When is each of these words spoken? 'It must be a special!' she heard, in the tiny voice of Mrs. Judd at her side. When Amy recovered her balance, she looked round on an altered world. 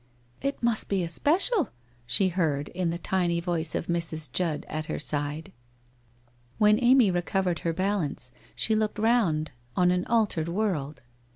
'It 0.51 0.63
must 0.63 0.89
be 0.89 1.03
a 1.03 1.07
special!' 1.07 1.69
she 2.07 2.29
heard, 2.29 2.69
in 2.69 2.89
the 2.89 2.97
tiny 2.97 3.39
voice 3.39 3.75
of 3.75 3.85
Mrs. 3.85 4.31
Judd 4.31 4.65
at 4.67 4.87
her 4.87 4.97
side. 4.97 5.51
When 6.57 6.83
Amy 6.83 7.11
recovered 7.11 7.59
her 7.59 7.71
balance, 7.71 8.31
she 8.55 8.75
looked 8.75 8.97
round 8.97 9.51
on 9.75 9.91
an 9.91 10.05
altered 10.07 10.47
world. 10.49 11.03